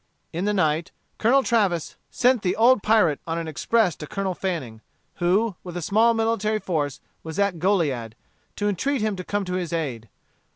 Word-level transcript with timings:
In 0.33 0.45
the 0.45 0.51
night, 0.55 0.89
Colonel 1.19 1.43
Travis 1.43 1.95
sent 2.09 2.41
the 2.41 2.55
old 2.55 2.81
pirate 2.81 3.19
on 3.27 3.37
an 3.37 3.47
express 3.47 3.95
to 3.97 4.07
Colonel 4.07 4.33
Fanning, 4.33 4.81
who, 5.17 5.57
with 5.63 5.77
a 5.77 5.81
small 5.83 6.15
military 6.15 6.57
force, 6.59 6.99
was 7.21 7.37
at 7.37 7.59
Goliad, 7.59 8.15
to 8.55 8.67
entreat 8.67 9.01
him 9.01 9.15
to 9.15 9.23
come 9.23 9.45
to 9.45 9.53
his 9.53 9.71
aid. 9.71 10.09